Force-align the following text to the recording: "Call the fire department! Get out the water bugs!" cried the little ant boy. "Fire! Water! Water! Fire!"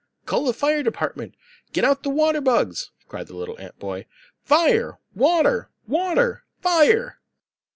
"Call 0.25 0.45
the 0.45 0.53
fire 0.53 0.81
department! 0.81 1.35
Get 1.73 1.83
out 1.85 2.01
the 2.01 2.09
water 2.09 2.41
bugs!" 2.41 2.89
cried 3.07 3.27
the 3.27 3.35
little 3.35 3.55
ant 3.59 3.77
boy. 3.77 4.07
"Fire! 4.43 4.97
Water! 5.13 5.69
Water! 5.87 6.43
Fire!" 6.59 7.19